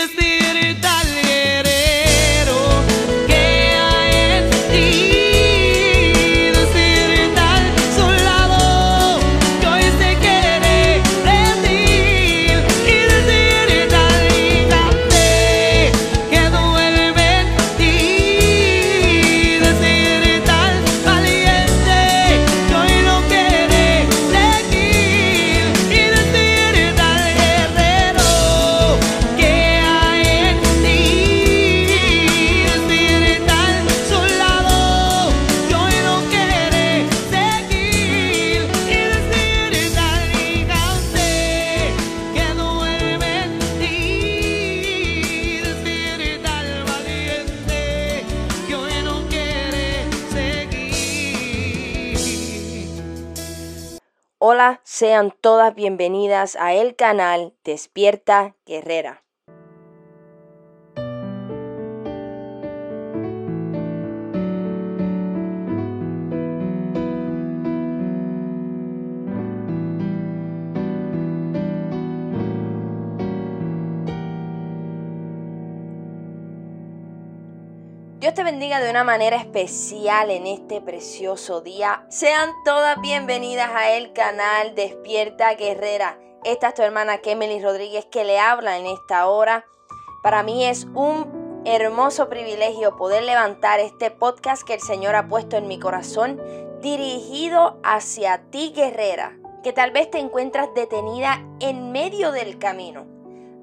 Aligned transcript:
is 0.00 0.14
the 0.14 0.49
Hola, 54.52 54.80
sean 54.82 55.32
todas 55.40 55.76
bienvenidas 55.76 56.56
a 56.56 56.74
el 56.74 56.96
canal 56.96 57.54
Despierta 57.62 58.56
Guerrera. 58.66 59.22
Dios 78.20 78.34
te 78.34 78.44
bendiga 78.44 78.80
de 78.80 78.90
una 78.90 79.02
manera 79.02 79.36
especial 79.36 80.30
en 80.30 80.46
este 80.46 80.82
precioso 80.82 81.62
día. 81.62 82.04
Sean 82.10 82.50
todas 82.66 83.00
bienvenidas 83.00 83.70
a 83.70 83.92
el 83.92 84.12
canal 84.12 84.74
Despierta 84.74 85.54
Guerrera. 85.54 86.18
Esta 86.44 86.68
es 86.68 86.74
tu 86.74 86.82
hermana 86.82 87.22
Kemely 87.22 87.62
Rodríguez 87.62 88.04
que 88.04 88.24
le 88.24 88.38
habla 88.38 88.76
en 88.76 88.84
esta 88.84 89.26
hora. 89.26 89.64
Para 90.22 90.42
mí 90.42 90.66
es 90.66 90.84
un 90.92 91.62
hermoso 91.64 92.28
privilegio 92.28 92.94
poder 92.94 93.22
levantar 93.22 93.80
este 93.80 94.10
podcast 94.10 94.64
que 94.64 94.74
el 94.74 94.82
Señor 94.82 95.14
ha 95.14 95.26
puesto 95.26 95.56
en 95.56 95.66
mi 95.66 95.78
corazón 95.80 96.38
dirigido 96.82 97.80
hacia 97.82 98.50
ti 98.50 98.74
guerrera, 98.76 99.38
que 99.62 99.72
tal 99.72 99.92
vez 99.92 100.10
te 100.10 100.18
encuentras 100.18 100.68
detenida 100.74 101.42
en 101.60 101.90
medio 101.90 102.32
del 102.32 102.58
camino. 102.58 103.06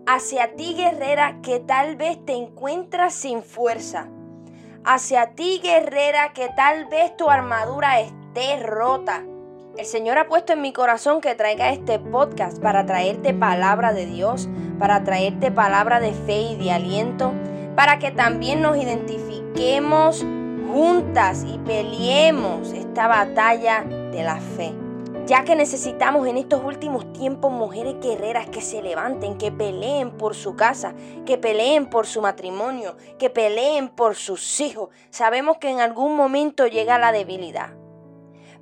Hacia 0.08 0.56
ti 0.56 0.74
guerrera 0.74 1.42
que 1.44 1.60
tal 1.60 1.96
vez 1.96 2.26
te 2.26 2.34
encuentras 2.34 3.14
sin 3.14 3.44
fuerza 3.44 4.10
hacia 4.86 5.32
ti, 5.32 5.60
guerrera, 5.62 6.34
que 6.34 6.50
tal 6.56 6.86
vez 6.86 7.16
tu 7.18 7.30
armadura 7.30 8.00
esté 8.00 8.60
rota. 8.64 9.24
El 9.78 9.86
Señor 9.86 10.18
ha 10.18 10.28
puesto 10.28 10.54
en 10.54 10.62
mi 10.62 10.74
corazón 10.74 11.22
que 11.22 11.36
traiga 11.36 11.72
este 11.72 12.00
podcast 12.00 12.60
para 12.60 12.86
traerte 12.86 13.34
palabra 13.34 13.94
de 13.94 14.06
Dios, 14.06 14.50
para 14.80 15.04
traerte 15.04 15.52
palabra 15.52 16.00
de 16.00 16.14
fe 16.14 16.42
y 16.42 16.56
de 16.56 16.72
aliento, 16.72 17.34
para 17.76 18.00
que 18.00 18.12
también 18.12 18.62
nos 18.62 18.78
identifiquemos 18.78 20.26
juntas 20.72 21.46
y 21.48 21.60
peleemos 21.60 22.74
esta 22.74 23.08
batalla 23.08 23.84
de 23.84 24.24
la 24.24 24.38
fe 24.38 24.87
ya 25.28 25.44
que 25.44 25.58
necesitamos 25.58 26.26
en 26.26 26.38
estos 26.38 26.64
últimos 26.64 27.12
tiempos 27.12 27.52
mujeres 27.52 27.96
guerreras 28.02 28.48
que 28.48 28.62
se 28.62 28.82
levanten, 28.82 29.38
que 29.38 29.52
peleen 29.52 30.12
por 30.12 30.36
su 30.36 30.56
casa, 30.56 30.96
que 31.26 31.38
peleen 31.38 31.90
por 31.90 32.08
su 32.08 32.22
matrimonio, 32.22 32.96
que 33.20 33.30
peleen 33.30 33.90
por 33.90 34.16
sus 34.16 34.62
hijos. 34.62 34.90
Sabemos 35.10 35.58
que 35.58 35.70
en 35.70 35.82
algún 35.82 36.16
momento 36.16 36.66
llega 36.66 36.98
la 36.98 37.12
debilidad. 37.12 37.74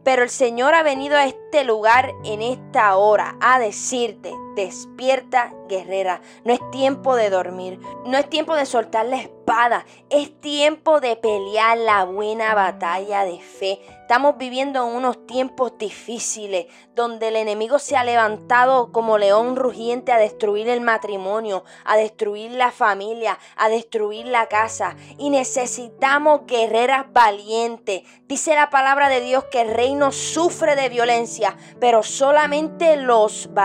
Pero 0.04 0.24
el 0.24 0.30
Señor 0.30 0.74
ha 0.74 0.82
venido 0.82 1.18
a 1.18 1.26
este 1.26 1.64
lugar 1.66 2.12
en 2.24 2.42
esta 2.42 2.96
hora 2.98 3.38
a 3.42 3.60
decirte, 3.60 4.34
despierta 4.56 5.54
guerrera, 5.68 6.22
no 6.44 6.54
es 6.54 6.60
tiempo 6.72 7.16
de 7.16 7.30
dormir, 7.30 7.80
no 8.06 8.18
es 8.18 8.30
tiempo 8.30 8.56
de 8.56 8.66
soltar 8.66 9.06
la 9.06 9.18
espada, 9.18 9.86
es 10.10 10.40
tiempo 10.42 11.00
de 11.00 11.16
pelear 11.16 11.78
la 11.78 12.06
buena 12.06 12.56
batalla 12.56 13.24
de 13.24 13.40
fe, 13.40 13.82
Estamos 14.06 14.38
viviendo 14.38 14.88
en 14.88 14.96
unos 14.96 15.26
tiempos 15.26 15.80
difíciles 15.80 16.68
donde 16.94 17.30
el 17.30 17.38
enemigo 17.38 17.80
se 17.80 17.98
ha 17.98 18.04
levantado 18.04 18.92
como 18.92 19.18
león 19.18 19.56
rugiente 19.56 20.12
a 20.12 20.20
destruir 20.20 20.70
el 20.70 20.80
matrimonio, 20.80 21.64
a 21.86 21.98
destruir 21.98 22.52
la 22.52 22.70
familia, 22.70 23.40
a 23.56 23.68
destruir 23.68 24.28
la 24.28 24.46
casa. 24.46 24.96
Y 25.18 25.32
necesitamos 25.32 26.42
guerreras 26.46 27.12
valientes. 27.14 28.04
Dice 28.28 28.54
la 28.54 28.70
palabra 28.70 29.10
de 29.10 29.22
Dios 29.22 29.46
que 29.46 29.62
el 29.62 29.74
reino 29.74 30.12
sufre 30.12 30.76
de 30.76 30.90
violencia, 30.90 31.58
pero 31.80 32.04
solamente 32.04 32.98
los 32.98 33.56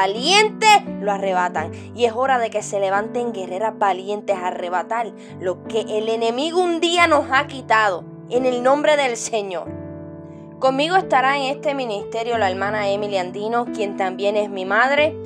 lo 1.01 1.13
arrebatan. 1.13 1.73
Y 1.95 2.05
es 2.05 2.13
hora 2.13 2.39
de 2.39 2.51
que 2.51 2.63
se 2.63 2.81
levanten 2.81 3.33
guerreras 3.33 3.79
valientes 3.79 4.37
a 4.37 4.49
arrebatar 4.49 5.13
lo 5.41 5.65
que 5.65 5.81
el 5.81 6.09
enemigo 6.09 6.63
un 6.63 6.81
día 6.81 7.07
nos 7.07 7.27
ha 7.31 7.47
quitado. 7.47 8.05
En 8.29 8.47
el 8.47 8.63
nombre 8.63 8.97
del 8.97 9.17
Señor. 9.17 9.67
Conmigo 10.61 10.95
estará 10.95 11.37
en 11.37 11.45
este 11.45 11.75
ministerio 11.75 12.39
la 12.39 12.51
hermana 12.51 12.89
Emily 12.91 13.17
Andino, 13.17 13.65
quien 13.65 13.97
también 13.97 14.37
es 14.37 14.51
mi 14.51 14.65
madre, 14.65 15.17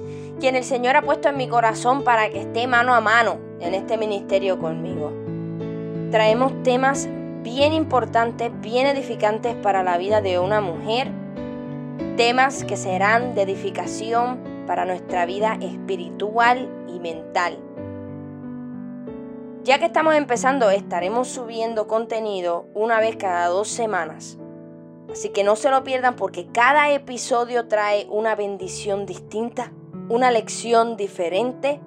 quien 0.40 0.56
el 0.56 0.64
Señor 0.64 0.96
ha 0.96 1.02
puesto 1.02 1.28
en 1.28 1.36
mi 1.36 1.48
corazón 1.48 2.02
para 2.02 2.30
que 2.30 2.40
esté 2.40 2.66
mano 2.66 2.94
a 2.94 3.00
mano 3.00 3.36
en 3.60 3.74
este 3.74 3.98
ministerio 3.98 4.58
conmigo. 4.58 5.12
Traemos 6.10 6.62
temas 6.62 7.08
bien 7.42 7.72
importantes, 7.72 8.52
bien 8.60 8.86
edificantes 8.86 9.54
para 9.56 9.82
la 9.82 9.98
vida 9.98 10.20
de 10.20 10.38
una 10.38 10.60
mujer, 10.60 11.10
temas 12.16 12.64
que 12.64 12.76
serán 12.76 13.34
de 13.34 13.42
edificación 13.42 14.53
para 14.66 14.84
nuestra 14.84 15.26
vida 15.26 15.58
espiritual 15.60 16.68
y 16.88 17.00
mental. 17.00 17.58
Ya 19.62 19.78
que 19.78 19.86
estamos 19.86 20.14
empezando, 20.14 20.70
estaremos 20.70 21.28
subiendo 21.28 21.86
contenido 21.86 22.66
una 22.74 23.00
vez 23.00 23.16
cada 23.16 23.46
dos 23.48 23.68
semanas 23.68 24.38
Así 25.14 25.28
que 25.28 25.44
no 25.44 25.54
se 25.54 25.70
lo 25.70 25.84
pierdan 25.84 26.16
porque 26.16 26.46
cada 26.46 26.90
episodio 26.90 27.68
trae 27.68 28.08
una 28.10 28.34
bendición 28.34 29.06
distinta, 29.06 29.72
una 30.08 30.32
lección 30.32 30.96
diferente. 30.96 31.80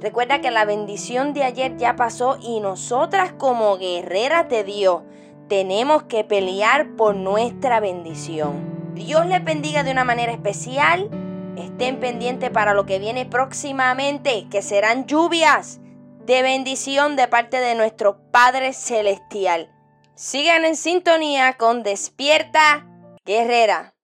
Recuerda 0.00 0.40
que 0.40 0.50
la 0.50 0.64
bendición 0.64 1.34
de 1.34 1.44
ayer 1.44 1.76
ya 1.76 1.96
pasó 1.96 2.38
y 2.40 2.60
nosotras 2.60 3.34
como 3.34 3.76
guerreras 3.76 4.48
de 4.48 4.64
Dios 4.64 5.02
tenemos 5.48 6.04
que 6.04 6.24
pelear 6.24 6.96
por 6.96 7.14
nuestra 7.14 7.78
bendición. 7.78 8.94
Dios 8.94 9.26
les 9.26 9.44
bendiga 9.44 9.82
de 9.82 9.90
una 9.90 10.04
manera 10.04 10.32
especial. 10.32 11.10
Estén 11.56 12.00
pendientes 12.00 12.50
para 12.50 12.72
lo 12.72 12.86
que 12.86 12.98
viene 12.98 13.26
próximamente, 13.26 14.46
que 14.50 14.62
serán 14.62 15.06
lluvias 15.06 15.80
de 16.24 16.42
bendición 16.42 17.16
de 17.16 17.28
parte 17.28 17.60
de 17.60 17.74
nuestro 17.74 18.18
Padre 18.30 18.72
Celestial. 18.72 19.70
Sigan 20.14 20.64
en 20.64 20.76
sintonía 20.76 21.54
con 21.58 21.82
Despierta 21.82 22.86
Guerrera. 23.24 23.94